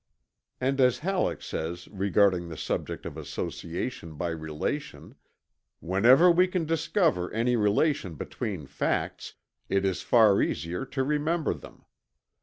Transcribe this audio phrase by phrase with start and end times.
[0.59, 5.13] And as Halleck says regarding the subject of association by relation:
[5.79, 9.35] "Whenever we can discover any relation between facts,
[9.69, 11.85] it is far easier to remember them.